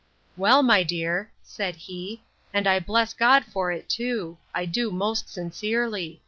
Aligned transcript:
Well, 0.35 0.63
my 0.63 0.81
dear, 0.81 1.29
said 1.43 1.75
he, 1.75 2.23
and 2.55 2.65
I 2.65 2.79
bless 2.79 3.13
God 3.13 3.45
for 3.45 3.71
it 3.71 3.87
too!—I 3.89 4.65
do 4.65 4.89
most 4.89 5.29
sincerely! 5.29 6.19